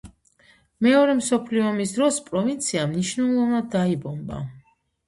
მეორე 0.85 1.17
მსოფლიო 1.19 1.67
ომის 1.73 1.93
დროს 1.99 2.19
პროვინცია 2.31 2.89
მნიშვნელოვნად 2.95 3.73
დაიბომბა. 3.79 4.47